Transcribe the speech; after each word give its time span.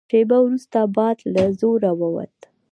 شېبه 0.13 0.37
وروسته 0.45 0.79
باد 0.95 1.17
له 1.33 1.43
زوره 1.59 1.91
ووت. 1.99 2.37